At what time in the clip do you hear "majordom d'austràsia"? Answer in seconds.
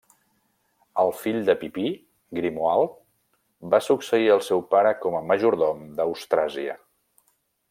5.33-6.79